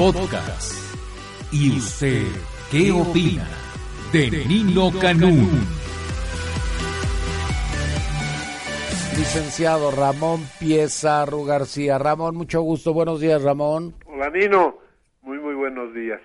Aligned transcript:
Podcast. 0.00 0.72
¿Y 1.52 1.76
usted 1.76 2.24
qué 2.70 2.90
opina 2.90 3.46
de 4.14 4.30
Nino 4.48 4.88
Canún? 4.98 5.50
Licenciado 9.14 9.90
Ramón 9.90 10.40
Piezarro 10.58 11.44
García. 11.44 11.98
Ramón, 11.98 12.34
mucho 12.34 12.62
gusto. 12.62 12.94
Buenos 12.94 13.20
días, 13.20 13.42
Ramón. 13.42 13.92
Hola, 14.06 14.30
Nino. 14.30 14.78
Muy, 15.20 15.38
muy 15.38 15.54
buenos 15.54 15.92
días. 15.92 16.22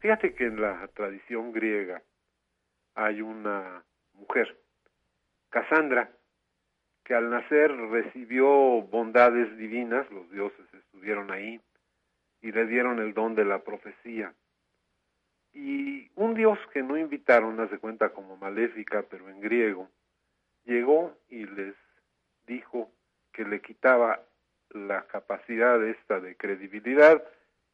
Fíjate 0.00 0.34
que 0.34 0.44
en 0.44 0.60
la 0.60 0.86
tradición 0.88 1.52
griega 1.52 2.02
hay 2.96 3.22
una 3.22 3.82
mujer, 4.12 4.60
Casandra, 5.48 6.10
que 7.02 7.14
al 7.14 7.30
nacer 7.30 7.74
recibió 7.74 8.46
bondades 8.82 9.56
divinas, 9.56 10.04
los 10.10 10.30
dioses 10.30 10.66
estuvieron 10.74 11.32
ahí 11.32 11.58
y 12.46 12.52
le 12.52 12.64
dieron 12.66 13.00
el 13.00 13.12
don 13.12 13.34
de 13.34 13.44
la 13.44 13.64
profecía. 13.64 14.32
Y 15.52 16.08
un 16.14 16.34
dios 16.34 16.56
que 16.72 16.80
no 16.80 16.96
invitaron, 16.96 17.58
hace 17.58 17.78
cuenta 17.78 18.10
como 18.10 18.36
maléfica, 18.36 19.02
pero 19.10 19.28
en 19.28 19.40
griego, 19.40 19.90
llegó 20.64 21.18
y 21.28 21.44
les 21.44 21.74
dijo 22.46 22.92
que 23.32 23.44
le 23.44 23.60
quitaba 23.60 24.22
la 24.70 25.08
capacidad 25.08 25.84
esta 25.84 26.20
de 26.20 26.36
credibilidad 26.36 27.20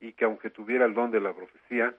y 0.01 0.15
que 0.15 0.25
aunque 0.25 0.49
tuviera 0.49 0.87
el 0.87 0.95
don 0.95 1.11
de 1.11 1.21
la 1.21 1.35
profecía, 1.35 1.95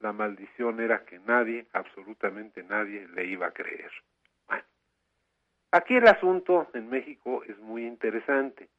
la 0.00 0.14
maldición 0.14 0.80
era 0.80 1.04
que 1.04 1.18
nadie, 1.18 1.66
absolutamente 1.74 2.62
nadie, 2.62 3.06
le 3.08 3.26
iba 3.26 3.48
a 3.48 3.52
creer. 3.52 3.90
Bueno, 4.46 4.64
aquí 5.72 5.96
el 5.96 6.08
asunto 6.08 6.70
en 6.72 6.88
México 6.88 7.44
es 7.44 7.58
muy 7.58 7.86
interesante, 7.86 8.70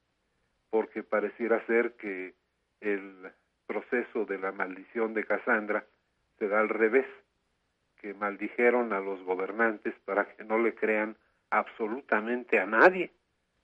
porque 0.72 1.04
pareciera 1.04 1.64
ser 1.68 1.94
que 1.94 2.34
el 2.82 3.32
proceso 3.66 4.26
de 4.26 4.38
la 4.38 4.52
maldición 4.52 5.14
de 5.14 5.24
Casandra 5.24 5.86
se 6.38 6.48
da 6.48 6.60
al 6.60 6.70
revés, 6.70 7.08
que 7.98 8.14
maldijeron 8.14 8.94
a 8.94 9.00
los 9.00 9.22
gobernantes 9.24 9.96
para 10.06 10.26
que 10.36 10.44
no 10.44 10.58
le 10.60 10.76
crean 10.76 11.16
absolutamente 11.50 12.60
a 12.60 12.66
nadie, 12.66 13.12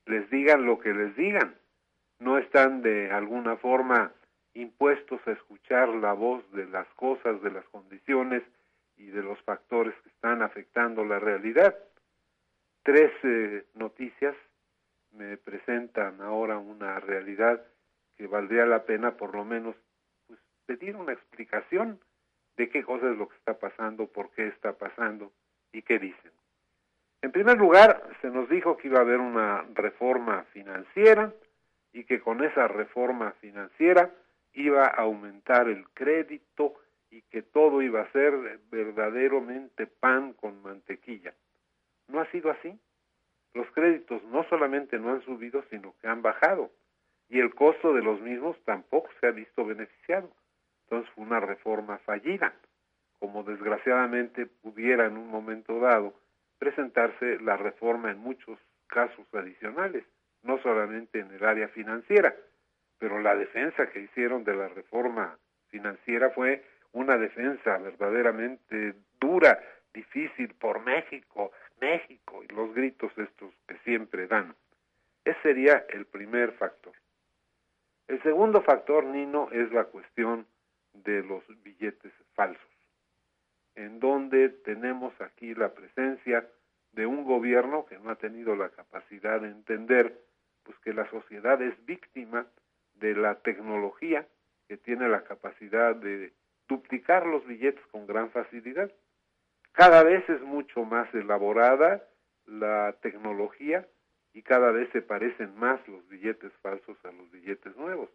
les 0.06 0.30
digan 0.30 0.66
lo 0.66 0.80
que 0.80 0.94
les 0.94 1.16
digan, 1.16 1.56
no 2.20 2.38
están 2.38 2.81
de 2.81 3.12
alguna 3.12 3.58
forma 3.58 4.14
impuestos 4.53 5.22
a 5.28 5.31
escuchar 5.31 5.90
la 5.90 6.14
voz 6.14 6.44
de 6.52 6.66
las 6.68 6.88
cosas, 6.96 7.42
de 7.42 7.52
las 7.52 7.66
condiciones 7.66 8.44
y 8.98 9.08
de 9.08 9.23
los 9.23 9.42
factores 9.42 9.96
que 10.03 10.09
están 10.09 10.42
afectando 10.42 11.03
la 11.06 11.20
realidad. 11.20 11.75
Tres 12.84 13.12
eh, 13.23 13.66
noticias. 13.75 14.36
Me 15.14 15.38
presentan 15.38 16.22
ahora 16.22 16.58
una 16.58 17.00
realidad 17.00 17.62
que 18.22 18.28
valdría 18.28 18.68
la 18.68 18.84
pena 18.84 19.18
por 19.18 19.34
lo 19.34 19.44
menos 19.44 19.76
pues, 20.28 20.40
pedir 20.68 20.96
una 20.96 21.12
explicación 21.12 22.00
de 22.56 22.70
qué 22.70 22.84
cosa 22.84 23.10
es 23.10 23.18
lo 23.18 23.28
que 23.28 23.36
está 23.36 23.58
pasando, 23.58 24.06
por 24.06 24.30
qué 24.30 24.46
está 24.46 24.74
pasando 24.74 25.32
y 25.72 25.82
qué 25.82 25.98
dicen. 25.98 26.32
En 27.24 27.31
primer 27.31 27.58
lugar, 27.58 28.00
se 28.22 28.30
nos 28.30 28.48
dijo 28.48 28.78
que 28.78 28.90
iba 28.90 29.00
a 29.00 29.02
haber 29.02 29.20
una 29.20 29.64
reforma 29.74 30.44
financiera 30.54 31.34
y 31.94 32.04
que 32.04 32.22
con 32.22 32.44
esa 32.44 32.68
reforma 32.68 33.31
financiera 33.42 34.12
iba 34.54 34.86
a 34.86 35.02
aumentar 35.02 35.68
el 35.68 35.90
crédito 35.90 36.76
y 37.10 37.24
que 37.24 37.42
todo 37.42 37.81
iba 37.81 38.02
a 38.02 38.12
ser 38.12 38.60
verdaderamente 38.70 39.88
pan 39.88 40.34
con 40.34 40.62
mantequilla. 40.62 41.34
No 42.08 42.22
ha 42.22 42.30
sido 42.30 42.52
así. 42.52 42.80
Los 43.56 43.66
créditos 43.72 44.24
no 44.26 44.44
solamente 44.44 45.00
no 45.00 45.10
han 45.10 45.26
subido, 45.26 45.64
sino 45.72 45.96
que 46.00 46.08
han 46.08 46.22
bajado. 46.22 46.70
Y 47.31 47.40
el 47.40 47.56
costo 47.56 47.94
de 47.94 48.03
los 48.03 48.19
mismos 48.19 48.58
tampoco 48.66 49.09
se 49.22 49.28
ha 49.28 49.31
visto 49.31 49.66
beneficiado. 49.66 50.30
Entonces 50.84 51.09
fue 51.16 51.24
una 51.24 51.40
reforma 51.40 51.97
fallida, 52.00 52.53
como 53.19 53.44
desgraciadamente 53.44 54.47
pudiera 54.47 55.06
en 55.06 55.16
un 55.16 55.30
momento 55.30 55.80
dado 55.80 56.14
presentarse 56.59 57.40
la 57.40 57.56
reforma 57.56 58.12
en 58.12 58.18
muchos 58.18 58.59
casos 58.88 59.25
adicionales, 59.34 60.03
no 60.44 60.62
solamente 60.62 61.19
en 61.19 61.31
el 61.31 61.46
área 61.46 61.69
financiera, 61.69 62.36
pero 63.00 63.22
la 63.22 63.34
defensa 63.36 63.90
que 63.90 64.02
hicieron 64.02 64.44
de 64.44 64.53
la 64.53 64.68
reforma 64.68 65.40
financiera 65.69 66.31
fue 66.31 66.66
una 66.92 67.18
defensa 67.18 67.78
verdaderamente 67.78 68.94
dura, 69.22 69.58
difícil 69.94 70.53
por 70.56 70.84
México, 70.84 71.53
México 71.80 72.44
y 72.44 72.53
los 72.53 72.74
gritos 72.74 73.18
estos 73.18 73.53
que 73.68 73.78
siempre 73.86 74.28
dan. 74.28 74.53
Ese 75.24 75.42
sería 75.44 75.86
el 75.90 76.06
primer 76.08 76.52
factor. 76.53 76.94
El 78.12 78.22
segundo 78.24 78.62
factor, 78.62 79.06
Nino, 79.06 79.48
es 79.54 79.72
la 79.72 79.86
cuestión 79.86 80.46
de 80.92 81.24
los 81.24 81.46
billetes 81.64 82.12
falsos, 82.34 82.70
en 83.76 84.02
donde 84.02 84.50
tenemos 84.50 85.14
aquí 85.22 85.56
la 85.56 85.74
presencia 85.74 86.46
de 86.92 87.06
un 87.06 87.24
gobierno 87.24 87.86
que 87.86 87.98
no 88.00 88.10
ha 88.10 88.18
tenido 88.18 88.54
la 88.58 88.68
capacidad 88.68 89.40
de 89.40 89.48
entender 89.48 90.20
pues 90.64 90.78
que 90.80 90.94
la 90.94 91.10
sociedad 91.10 91.62
es 91.62 91.74
víctima 91.86 92.48
de 92.96 93.16
la 93.16 93.36
tecnología 93.36 94.28
que 94.68 94.76
tiene 94.76 95.08
la 95.08 95.24
capacidad 95.24 95.96
de 95.96 96.34
duplicar 96.68 97.26
los 97.26 97.48
billetes 97.48 97.86
con 97.92 98.08
gran 98.08 98.30
facilidad. 98.32 98.92
Cada 99.72 100.04
vez 100.04 100.30
es 100.30 100.42
mucho 100.42 100.84
más 100.84 101.08
elaborada 101.16 102.06
la 102.46 102.94
tecnología 103.02 103.88
y 104.34 104.42
cada 104.44 104.72
vez 104.72 104.90
se 104.92 105.02
parecen 105.02 105.56
más 105.58 105.86
los 105.88 106.08
billetes 106.08 106.52
falsos 106.62 106.97
a 107.06 107.12
los 107.12 107.30
billetes 107.31 107.75
nuevos, 107.75 108.09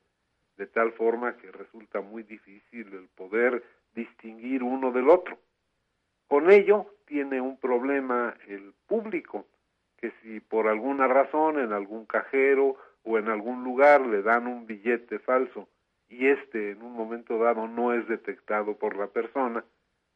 de 0.57 0.67
tal 0.67 0.93
forma 0.93 1.37
que 1.37 1.53
resulta 1.53 2.01
muy 2.01 2.23
difícil 2.23 2.93
el 2.95 3.09
poder 3.09 3.63
distinguir 3.95 4.63
uno 4.63 4.93
del 4.93 5.09
otro. 5.09 5.39
Con 6.29 6.51
ello 6.51 6.87
tiene 7.07 7.41
un 7.41 7.59
problema 7.59 8.37
el 8.49 8.73
público, 8.87 9.47
que 9.97 10.13
si 10.23 10.41
por 10.41 10.69
alguna 10.69 11.07
razón 11.07 11.59
en 11.59 11.73
algún 11.73 12.07
cajero 12.07 12.77
o 13.05 13.19
en 13.19 13.29
algún 13.29 13.65
lugar 13.65 14.01
le 14.01 14.23
dan 14.23 14.47
un 14.47 14.67
billete 14.67 15.19
falso 15.19 15.69
y 16.09 16.27
este 16.29 16.73
en 16.73 16.83
un 16.83 16.93
momento 16.93 17.39
dado 17.39 17.67
no 17.67 17.93
es 17.93 18.07
detectado 18.09 18.77
por 18.77 18.97
la 18.97 19.09
persona, 19.09 19.65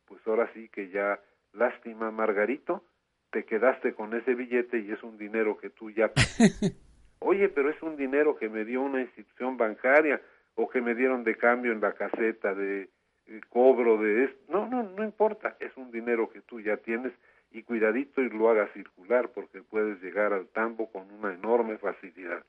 pues 0.06 0.20
ahora 0.26 0.50
sí 0.54 0.68
que 0.68 0.90
ya 0.90 1.20
lástima 1.52 2.10
Margarito, 2.10 2.84
te 3.30 3.44
quedaste 3.44 3.94
con 3.94 4.14
ese 4.14 4.34
billete 4.34 4.78
y 4.78 4.90
es 4.90 5.02
un 5.02 5.18
dinero 5.18 5.56
que 5.58 5.70
tú 5.70 5.90
ya 5.90 6.10
Oye, 7.20 7.48
pero 7.50 7.68
es 7.70 7.80
un 7.82 7.96
dinero 7.96 8.36
que 8.36 8.48
me 8.48 8.64
dio 8.64 8.80
una 8.80 9.02
institución 9.02 9.56
bancaria 9.56 10.20
o 10.54 10.68
que 10.68 10.80
me 10.80 10.94
dieron 10.94 11.22
de 11.22 11.36
cambio 11.36 11.70
en 11.72 11.80
la 11.80 11.92
caseta 11.92 12.54
de, 12.54 12.88
eh, 13.26 13.40
cobro 13.50 13.98
de 13.98 14.24
esto. 14.24 14.40
No, 14.48 14.66
no, 14.66 14.82
no 14.82 15.04
importa, 15.04 15.56
es 15.60 15.76
un 15.76 15.90
dinero 15.90 16.30
que 16.30 16.40
tú 16.40 16.60
ya 16.60 16.78
tienes 16.78 17.12
y 17.52 17.62
cuidadito 17.62 18.22
y 18.22 18.30
lo 18.30 18.48
hagas 18.48 18.72
circular 18.72 19.30
porque 19.30 19.62
puedes 19.62 20.00
llegar 20.02 20.32
al 20.32 20.48
tambo 20.48 20.90
con 20.90 21.10
una 21.10 21.34
enorme 21.34 21.76
facilidad. 21.78 22.42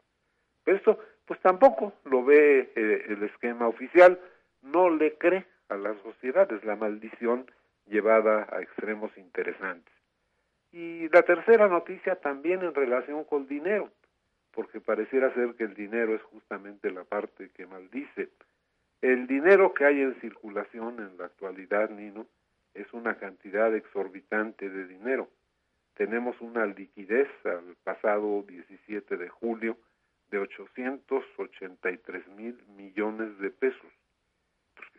Esto, 0.65 0.99
pues 1.25 1.39
tampoco 1.41 1.93
lo 2.05 2.23
ve 2.23 2.71
eh, 2.75 3.05
el 3.09 3.23
esquema 3.23 3.67
oficial, 3.67 4.19
no 4.61 4.89
le 4.89 5.17
cree 5.17 5.45
a 5.69 5.75
las 5.75 5.97
sociedades 6.01 6.63
la 6.63 6.75
maldición 6.75 7.45
llevada 7.87 8.47
a 8.51 8.61
extremos 8.61 9.11
interesantes. 9.17 9.93
Y 10.71 11.09
la 11.09 11.23
tercera 11.23 11.67
noticia 11.67 12.15
también 12.15 12.61
en 12.63 12.73
relación 12.73 13.25
con 13.25 13.43
el 13.43 13.47
dinero, 13.49 13.91
porque 14.51 14.79
pareciera 14.79 15.33
ser 15.33 15.55
que 15.55 15.65
el 15.65 15.73
dinero 15.73 16.15
es 16.15 16.21
justamente 16.23 16.91
la 16.91 17.03
parte 17.03 17.49
que 17.49 17.65
maldice. 17.65 18.29
El 19.01 19.27
dinero 19.27 19.73
que 19.73 19.85
hay 19.85 20.01
en 20.01 20.19
circulación 20.21 20.99
en 20.99 21.17
la 21.17 21.25
actualidad, 21.25 21.89
Nino, 21.89 22.25
es 22.73 22.91
una 22.93 23.17
cantidad 23.17 23.75
exorbitante 23.75 24.69
de 24.69 24.87
dinero. 24.87 25.27
Tenemos 25.95 26.39
una 26.39 26.65
liquidez 26.65 27.27
al 27.43 27.75
pasado 27.83 28.43
17 28.47 29.17
de 29.17 29.27
julio 29.27 29.77
de 30.29 30.39
883 30.39 32.27
mil 32.29 32.57
millones 32.77 33.37
de 33.39 33.49
pesos. 33.49 33.91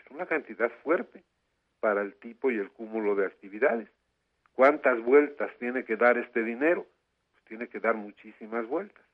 es 0.04 0.10
una 0.10 0.26
cantidad 0.26 0.70
fuerte 0.82 1.24
para 1.80 2.02
el 2.02 2.14
tipo 2.16 2.50
y 2.50 2.58
el 2.58 2.70
cúmulo 2.70 3.14
de 3.14 3.24
actividades. 3.26 3.88
¿Cuántas 4.54 5.00
vueltas 5.02 5.50
tiene 5.58 5.84
que 5.84 5.96
dar 5.96 6.18
este 6.18 6.42
dinero? 6.42 6.86
Pues 7.32 7.44
tiene 7.44 7.68
que 7.68 7.80
dar 7.80 7.94
muchísimas 7.94 8.66
vueltas. 8.66 9.04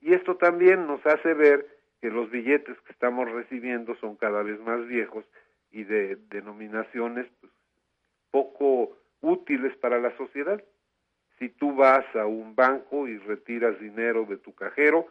Y 0.00 0.12
esto 0.12 0.36
también 0.36 0.86
nos 0.86 1.04
hace 1.06 1.34
ver 1.34 1.66
que 2.00 2.10
los 2.10 2.30
billetes 2.30 2.78
que 2.82 2.92
estamos 2.92 3.30
recibiendo 3.30 3.96
son 3.96 4.16
cada 4.16 4.42
vez 4.42 4.60
más 4.60 4.86
viejos 4.86 5.24
y 5.70 5.84
de 5.84 6.16
denominaciones 6.28 7.26
pues, 7.40 7.52
poco 8.30 8.96
útiles 9.20 9.76
para 9.78 9.98
la 9.98 10.16
sociedad. 10.16 10.62
Si 11.38 11.48
tú 11.48 11.74
vas 11.74 12.04
a 12.14 12.26
un 12.26 12.54
banco 12.54 13.08
y 13.08 13.18
retiras 13.18 13.78
dinero 13.80 14.24
de 14.26 14.36
tu 14.36 14.54
cajero, 14.54 15.06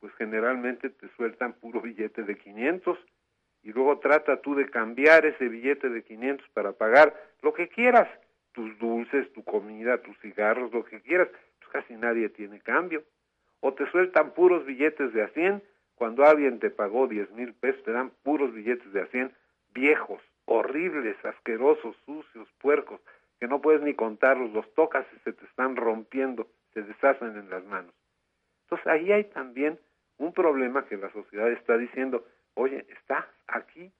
pues 0.00 0.12
generalmente 0.14 0.90
te 0.90 1.08
sueltan 1.16 1.54
puro 1.54 1.80
billete 1.80 2.22
de 2.22 2.36
500 2.36 2.98
y 3.62 3.72
luego 3.72 3.98
trata 3.98 4.40
tú 4.40 4.54
de 4.54 4.70
cambiar 4.70 5.26
ese 5.26 5.48
billete 5.48 5.88
de 5.88 6.02
500 6.02 6.48
para 6.50 6.72
pagar 6.72 7.14
lo 7.42 7.52
que 7.52 7.68
quieras, 7.68 8.08
tus 8.58 8.76
dulces, 8.80 9.32
tu 9.34 9.44
comida, 9.44 10.02
tus 10.02 10.18
cigarros, 10.18 10.72
lo 10.72 10.84
que 10.84 11.00
quieras, 11.00 11.28
pues 11.60 11.70
casi 11.70 11.94
nadie 11.94 12.28
tiene 12.28 12.58
cambio. 12.58 13.04
O 13.60 13.72
te 13.72 13.88
sueltan 13.92 14.34
puros 14.34 14.66
billetes 14.66 15.12
de 15.12 15.22
a 15.22 15.28
100, 15.28 15.62
cuando 15.94 16.24
alguien 16.24 16.58
te 16.58 16.68
pagó 16.68 17.06
10 17.06 17.30
mil 17.30 17.54
pesos, 17.54 17.84
te 17.84 17.92
dan 17.92 18.10
puros 18.24 18.52
billetes 18.52 18.92
de 18.92 19.02
a 19.02 19.06
100 19.06 19.32
viejos, 19.72 20.20
horribles, 20.44 21.16
asquerosos, 21.24 21.96
sucios, 22.04 22.48
puercos, 22.60 23.00
que 23.38 23.46
no 23.46 23.60
puedes 23.60 23.80
ni 23.80 23.94
contarlos, 23.94 24.52
los 24.52 24.74
tocas 24.74 25.06
y 25.14 25.20
se 25.20 25.32
te 25.32 25.44
están 25.44 25.76
rompiendo, 25.76 26.48
se 26.74 26.82
deshacen 26.82 27.36
en 27.36 27.48
las 27.50 27.64
manos. 27.64 27.94
Entonces 28.64 28.88
ahí 28.88 29.12
hay 29.12 29.22
también 29.24 29.78
un 30.16 30.32
problema 30.32 30.84
que 30.86 30.96
la 30.96 31.12
sociedad 31.12 31.48
está 31.52 31.78
diciendo, 31.78 32.26
oye, 32.54 32.84
estás 32.88 33.24
aquí 33.46 33.92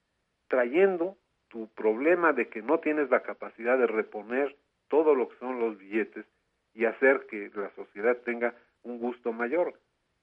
trayendo 0.49 1.15
tu 1.49 1.67
problema 1.73 2.33
de 2.33 2.47
que 2.47 2.61
no 2.61 2.79
tienes 2.79 3.09
la 3.09 3.21
capacidad 3.21 3.77
de 3.77 3.87
reponer 3.87 4.55
todo 4.87 5.13
lo 5.15 5.29
que 5.29 5.37
son 5.37 5.59
los 5.59 5.77
billetes 5.77 6.25
y 6.73 6.85
hacer 6.85 7.25
que 7.29 7.51
la 7.53 7.69
sociedad 7.75 8.17
tenga 8.23 8.53
un 8.83 8.99
gusto 8.99 9.33
mayor, 9.33 9.73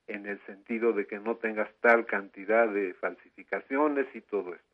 en 0.06 0.26
el 0.26 0.40
sentido 0.46 0.92
de 0.92 1.06
que 1.06 1.18
no 1.18 1.36
tengas 1.36 1.68
tal 1.80 2.06
cantidad 2.06 2.68
de 2.68 2.94
falsificaciones 2.94 4.06
y 4.14 4.20
todo 4.22 4.54
esto. 4.54 4.66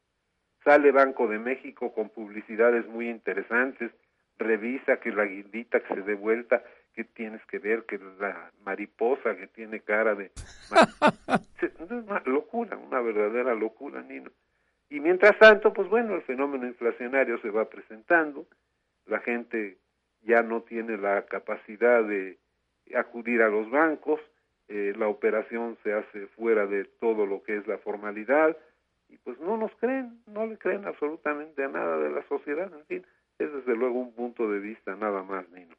Sale 0.65 0.93
Banco 0.93 1.27
de 1.27 1.39
México 1.39 1.93
con 1.93 2.11
publicidades 2.11 2.87
muy 2.87 3.09
interesantes, 3.09 3.91
revisa 4.39 4.99
que 5.01 5.11
la 5.11 5.25
guindita 5.25 5.81
que 5.81 5.95
se 5.95 6.03
dé 6.03 6.15
vuelta, 6.15 6.63
que 6.95 7.05
tienes 7.05 7.45
que 7.47 7.59
ver 7.59 7.85
que 7.85 7.99
la 8.21 8.53
mariposa 8.65 9.37
que 9.37 9.47
tiene 9.49 9.81
cara 9.81 10.15
de... 10.15 10.31
una 11.91 12.23
locura, 12.27 12.77
una 12.77 13.01
verdadera 13.01 13.55
locura, 13.55 14.03
Nino. 14.03 14.31
Y 14.93 15.01
mientras 15.01 15.39
tanto, 15.39 15.73
pues 15.73 15.89
bueno, 15.89 16.15
el 16.15 16.21
fenómeno 16.21 16.67
inflacionario 16.67 17.39
se 17.39 17.49
va 17.49 17.65
presentando, 17.65 18.45
la 19.07 19.21
gente 19.21 19.79
ya 20.21 20.43
no 20.43 20.61
tiene 20.61 20.99
la 20.99 21.25
capacidad 21.25 22.05
de 22.05 22.37
acudir 22.95 23.41
a 23.41 23.49
los 23.49 23.71
bancos, 23.71 24.21
eh, 24.69 24.93
la 24.99 25.09
operación 25.09 25.79
se 25.83 25.95
hace 25.95 26.27
fuera 26.37 26.67
de 26.67 26.85
todo 26.85 27.25
lo 27.25 27.43
que 27.43 27.57
es 27.57 27.67
la 27.67 27.79
formalidad, 27.79 28.55
y 29.09 29.17
pues 29.17 29.41
no 29.41 29.57
nos 29.57 29.75
creen, 29.77 30.21
no 30.27 30.45
le 30.45 30.59
creen 30.59 30.85
absolutamente 30.85 31.65
a 31.65 31.69
nada 31.69 31.97
de 31.97 32.11
la 32.11 32.23
sociedad, 32.29 32.71
en 32.71 32.85
fin, 32.85 33.07
es 33.39 33.51
desde 33.51 33.75
luego 33.75 33.99
un 33.99 34.13
punto 34.13 34.51
de 34.51 34.59
vista 34.59 34.95
nada 34.95 35.23
más, 35.23 35.49
Nino. 35.53 35.75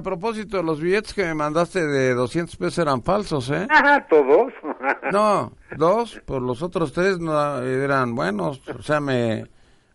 A 0.00 0.02
propósito, 0.02 0.62
los 0.62 0.80
billetes 0.80 1.12
que 1.12 1.24
me 1.24 1.34
mandaste 1.34 1.86
de 1.86 2.14
200 2.14 2.56
pesos 2.56 2.78
eran 2.78 3.02
falsos, 3.02 3.50
¿eh? 3.50 3.66
Ajá, 3.68 4.06
todos. 4.08 4.50
no, 5.12 5.52
dos, 5.76 6.18
por 6.24 6.40
los 6.40 6.62
otros 6.62 6.94
tres 6.94 7.18
no 7.18 7.60
eran 7.60 8.14
buenos, 8.14 8.62
o 8.66 8.80
sea, 8.80 8.98
me, 9.00 9.44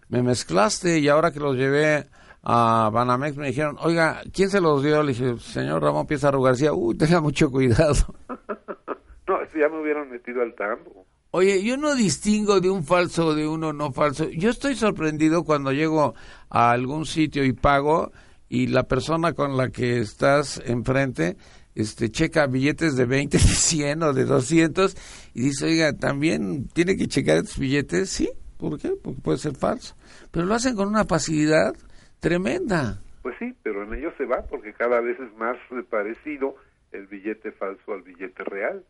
me 0.10 0.22
mezclaste 0.22 1.00
y 1.00 1.07
ahora 1.07 1.31
que 1.31 1.40
los 1.40 1.56
llevé 1.56 2.06
a 2.44 2.92
Banamex 2.94 3.36
me 3.36 3.48
dijeron, 3.48 3.78
oiga, 3.80 4.22
¿quién 4.31 4.52
se 4.52 4.62
los 4.62 4.84
dio? 4.84 5.02
Le 5.02 5.13
dije, 5.13 5.40
señor 5.40 5.81
Ramón 5.81 6.06
Pizarro 6.06 6.40
García, 6.40 6.72
uy, 6.72 6.96
tenga 6.96 7.19
mucho 7.19 7.50
cuidado. 7.50 7.96
no, 9.28 9.40
ya 9.60 9.69
me 9.69 9.81
hubieran 9.81 10.12
metido 10.12 10.44
al 10.44 10.54
tambo. 10.54 11.07
Oye, 11.31 11.63
yo 11.63 11.78
no 11.78 11.96
distingo 11.96 12.62
de 12.62 12.69
un 12.69 12.84
falso 12.84 13.34
de 13.34 13.48
uno 13.48 13.74
no 13.74 13.92
falso. 13.92 14.30
Yo 14.30 14.52
estoy 14.52 14.75
sorprendido 14.75 15.44
cuando 15.44 15.72
llego 15.72 16.13
a 16.52 16.69
algún 16.69 17.07
sitio 17.07 17.44
y 17.44 17.54
pago 17.54 18.12
y 18.50 18.68
la 18.68 18.83
persona 18.83 19.33
con 19.33 19.57
la 19.57 19.69
que 19.69 20.00
estás 20.00 20.62
enfrente 20.65 21.38
este 21.75 22.09
checa 22.09 22.47
billetes 22.47 22.95
de 22.95 23.06
20, 23.06 23.38
de 23.38 23.44
100 23.44 24.03
o 24.03 24.13
de 24.13 24.25
200 24.25 25.31
y 25.33 25.42
dice, 25.42 25.65
oiga, 25.65 25.94
también 25.94 26.68
tiene 26.69 26.95
que 26.95 27.07
checar 27.07 27.38
estos 27.38 27.59
billetes. 27.59 28.09
Sí, 28.09 28.30
¿por 28.57 28.80
qué? 28.80 28.94
Porque 29.03 29.21
puede 29.21 29.38
ser 29.38 29.56
falso. 29.56 29.95
Pero 30.31 30.45
lo 30.45 30.56
hacen 30.56 30.75
con 30.75 30.88
una 30.88 31.06
facilidad 31.06 31.75
tremenda. 32.19 33.01
Pues 33.21 33.36
sí, 33.39 33.53
pero 33.63 33.83
en 33.83 33.94
ello 33.94 34.13
se 34.18 34.25
va 34.25 34.44
porque 34.44 34.74
cada 34.74 35.01
vez 35.01 35.19
es 35.19 35.36
más 35.38 35.57
parecido 35.89 36.56
el 36.92 37.07
billete 37.07 37.51
falso 37.51 37.94
al 37.94 38.03
billete 38.03 38.44
real. 38.44 38.86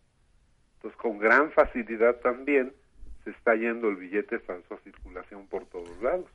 Entonces, 0.75 1.01
con 1.01 1.17
gran 1.17 1.51
facilidad 1.51 2.17
también 2.17 2.71
se 3.23 3.31
está 3.31 3.55
yendo 3.55 3.89
el 3.89 3.95
billete 3.95 4.39
falso 4.39 4.75
a 4.75 4.77
circulación 4.83 5.47
por 5.47 5.65
todos 5.65 6.01
lados. 6.01 6.25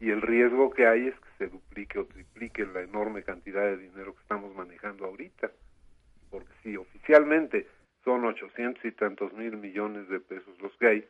Y 0.00 0.10
el 0.10 0.22
riesgo 0.22 0.70
que 0.70 0.86
hay 0.86 1.08
es 1.08 1.14
que 1.14 1.28
se 1.38 1.46
duplique 1.48 1.98
o 1.98 2.06
triplique 2.06 2.64
la 2.66 2.82
enorme 2.82 3.22
cantidad 3.22 3.62
de 3.62 3.76
dinero 3.76 4.14
que 4.14 4.22
estamos 4.22 4.54
manejando 4.54 5.06
ahorita. 5.06 5.50
Porque 6.30 6.52
si 6.62 6.76
oficialmente 6.76 7.66
son 8.04 8.24
800 8.24 8.84
y 8.84 8.92
tantos 8.92 9.32
mil 9.32 9.56
millones 9.56 10.08
de 10.08 10.20
pesos 10.20 10.58
los 10.60 10.76
que 10.76 10.86
hay, 10.86 11.08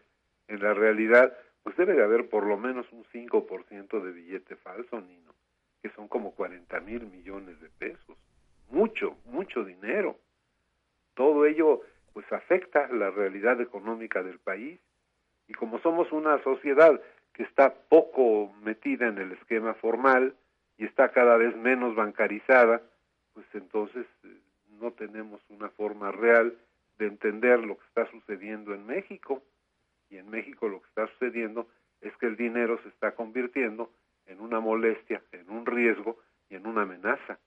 en 0.48 0.62
la 0.62 0.74
realidad 0.74 1.36
pues 1.62 1.76
debe 1.76 1.94
de 1.94 2.02
haber 2.02 2.28
por 2.28 2.46
lo 2.46 2.56
menos 2.56 2.86
un 2.92 3.04
5% 3.04 4.02
de 4.02 4.12
billete 4.12 4.56
falso, 4.56 5.00
Nino, 5.00 5.34
que 5.82 5.90
son 5.90 6.08
como 6.08 6.32
40 6.34 6.80
mil 6.80 7.06
millones 7.06 7.60
de 7.60 7.68
pesos. 7.68 8.16
Mucho, 8.70 9.18
mucho 9.26 9.64
dinero. 9.64 10.18
Todo 11.14 11.44
ello 11.44 11.82
pues 12.14 12.32
afecta 12.32 12.88
la 12.88 13.10
realidad 13.10 13.60
económica 13.60 14.22
del 14.22 14.38
país 14.38 14.80
y 15.46 15.52
como 15.52 15.78
somos 15.80 16.10
una 16.12 16.42
sociedad 16.42 17.00
está 17.42 17.74
poco 17.88 18.52
metida 18.62 19.06
en 19.06 19.18
el 19.18 19.32
esquema 19.32 19.74
formal 19.74 20.34
y 20.76 20.84
está 20.84 21.10
cada 21.10 21.36
vez 21.36 21.56
menos 21.56 21.94
bancarizada, 21.94 22.82
pues 23.34 23.46
entonces 23.54 24.06
eh, 24.24 24.36
no 24.80 24.92
tenemos 24.92 25.40
una 25.48 25.68
forma 25.70 26.12
real 26.12 26.56
de 26.98 27.06
entender 27.06 27.60
lo 27.60 27.78
que 27.78 27.86
está 27.86 28.10
sucediendo 28.10 28.74
en 28.74 28.86
México 28.86 29.42
y 30.10 30.16
en 30.16 30.28
México 30.30 30.68
lo 30.68 30.80
que 30.80 30.88
está 30.88 31.06
sucediendo 31.08 31.68
es 32.00 32.16
que 32.16 32.26
el 32.26 32.36
dinero 32.36 32.80
se 32.82 32.88
está 32.88 33.14
convirtiendo 33.14 33.90
en 34.26 34.40
una 34.40 34.60
molestia, 34.60 35.22
en 35.32 35.50
un 35.50 35.66
riesgo 35.66 36.18
y 36.48 36.56
en 36.56 36.66
una 36.66 36.82
amenaza. 36.82 37.38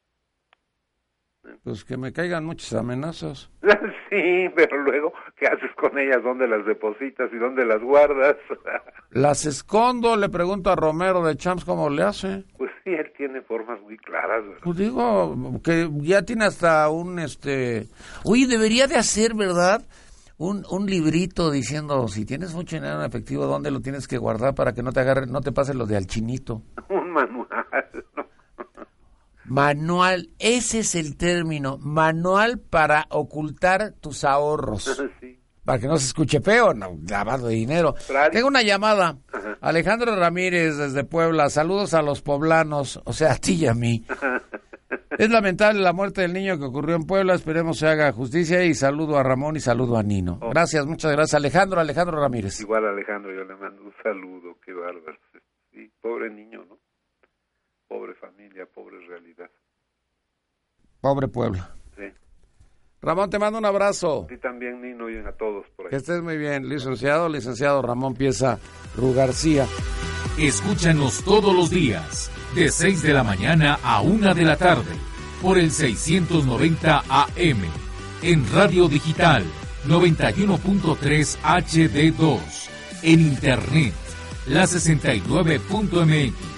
Pues 1.64 1.84
que 1.86 1.98
me 1.98 2.12
caigan 2.12 2.46
muchas 2.46 2.74
amenazas. 2.74 3.50
Sí, 4.12 4.50
pero 4.58 4.76
luego, 4.84 5.14
¿qué 5.38 5.46
haces 5.48 5.72
con 5.78 5.98
ellas? 5.98 6.22
¿Dónde 6.22 6.46
las 6.46 6.66
depositas 6.66 7.30
y 7.32 7.38
dónde 7.38 7.66
las 7.66 7.82
guardas? 7.82 8.36
Las 9.12 9.46
escondo, 9.46 10.18
le 10.18 10.28
pregunto 10.28 10.70
a 10.70 10.76
Romero 10.76 11.24
de 11.24 11.38
Champs 11.38 11.64
cómo 11.64 11.90
le 11.90 12.04
hace. 12.04 12.44
Pues 12.58 12.72
sí, 12.84 12.90
él 12.90 13.10
tiene 13.16 13.42
formas 13.42 13.80
muy 13.82 13.98
claras, 13.98 14.44
¿verdad? 14.44 14.60
Pues 14.64 14.78
digo, 14.78 15.62
que 15.64 15.90
ya 16.02 16.24
tiene 16.24 16.44
hasta 16.44 16.90
un, 16.90 17.20
este... 17.20 17.88
Oye, 18.26 18.48
debería 18.48 18.88
de 18.88 18.98
hacer, 18.98 19.34
¿verdad? 19.34 19.82
un, 20.42 20.66
un 20.72 20.88
librito 20.88 21.52
diciendo 21.52 22.08
si 22.08 22.26
tienes 22.26 22.56
mucho 22.56 22.76
dinero 22.76 23.00
en 23.00 23.06
efectivo, 23.06 23.46
¿dónde 23.46 23.70
lo 23.70 23.80
tienes 23.80 24.08
que 24.08 24.18
guardar 24.18 24.56
para 24.56 24.74
que 24.74 24.82
no 24.82 24.92
te 24.92 25.00
agarre, 25.00 25.28
no 25.28 25.40
te 25.42 25.52
pase 25.52 25.76
lo 25.76 25.86
de 25.86 25.98
al 25.98 26.08
chinito? 26.08 26.64
Un 26.90 27.12
manual. 27.12 27.48
Manual, 29.52 30.30
ese 30.40 30.80
es 30.80 30.96
el 30.96 31.18
término, 31.18 31.78
manual 31.78 32.58
para 32.58 33.06
ocultar 33.10 33.92
tus 34.00 34.24
ahorros. 34.24 34.88
Para 35.66 35.78
que 35.78 35.88
no 35.88 35.98
se 35.98 36.08
escuche 36.08 36.42
feo, 36.42 36.74
no, 36.74 36.98
lavado 37.08 37.48
de 37.48 37.54
dinero. 37.54 37.94
Tengo 38.32 38.48
una 38.48 38.64
llamada. 38.64 39.20
Alejandro 39.60 40.16
Ramírez 40.16 40.78
desde 40.78 41.04
Puebla. 41.04 41.52
Saludos 41.52 41.94
a 41.94 42.02
los 42.02 42.24
poblanos, 42.24 43.00
o 43.06 43.14
sea, 43.14 43.34
a 43.34 43.36
ti 43.36 43.54
y 43.56 43.68
a 43.68 43.74
mí. 43.74 44.04
Es 45.18 45.30
lamentable 45.30 45.82
la 45.82 45.94
muerte 45.94 46.22
del 46.22 46.34
niño 46.34 46.58
que 46.58 46.66
ocurrió 46.66 46.96
en 46.96 47.06
Puebla. 47.06 47.36
Esperemos 47.36 47.78
se 47.78 47.88
haga 47.88 48.12
justicia 48.12 48.64
y 48.64 48.74
saludo 48.74 49.20
a 49.20 49.24
Ramón 49.24 49.56
y 49.56 49.60
saludo 49.60 49.98
a 49.98 50.04
Nino. 50.04 50.40
Oh. 50.42 50.50
Gracias, 50.50 50.86
muchas 50.88 51.12
gracias. 51.12 51.36
Alejandro, 51.36 51.80
Alejandro 51.80 52.20
Ramírez. 52.20 52.60
Igual 52.62 52.88
Alejandro, 52.88 53.32
yo 53.32 53.44
le 53.44 53.56
mando 53.56 53.84
un 53.84 53.94
saludo. 54.02 54.58
Qué 54.66 54.74
bárbaro. 54.74 55.18
Sí, 55.72 55.92
pobre 56.02 56.32
niño, 56.32 56.66
¿no? 56.66 56.81
Pobre 57.92 58.14
familia, 58.16 58.66
pobre 58.74 59.06
realidad. 59.06 59.52
Pobre 61.02 61.28
Puebla. 61.28 61.76
Sí. 61.98 62.04
Ramón, 63.02 63.30
te 63.30 63.38
mando 63.38 63.60
un 63.60 63.66
abrazo. 63.66 64.28
Y 64.30 64.38
también, 64.38 64.82
Nino, 64.82 65.10
y 65.10 65.18
a 65.18 65.34
todos 65.34 65.66
por 65.76 65.88
ahí. 65.88 65.90
Que 65.90 65.98
estés 65.98 66.22
muy 66.22 66.38
bien, 66.38 66.70
licenciado, 66.70 67.28
licenciado 67.28 67.82
Ramón 67.82 68.14
Pieza 68.14 68.60
Rugarcía. 68.96 69.68
Escúchanos 70.40 71.22
todos 71.26 71.54
los 71.54 71.70
días, 71.70 72.32
de 72.56 72.70
6 72.70 73.04
de 73.04 73.12
la 73.12 73.26
mañana 73.26 73.78
a 73.84 74.00
1 74.00 74.36
de 74.36 74.44
la 74.46 74.56
tarde, 74.56 74.94
por 75.42 75.58
el 75.58 75.70
690 75.70 77.04
AM, 77.10 77.62
en 78.22 78.54
Radio 78.54 78.88
Digital 78.88 79.44
91.3 79.86 81.38
HD2, 81.42 82.70
en 83.04 83.20
Internet, 83.20 83.94
la 84.48 84.64
69.mx, 84.64 86.51